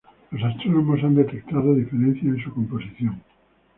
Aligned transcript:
Los 0.31 0.41
astrónomos 0.43 1.03
han 1.03 1.13
detectado 1.13 1.75
diferencias 1.75 2.25
en 2.25 2.43
su 2.43 2.51
composición. 2.51 3.21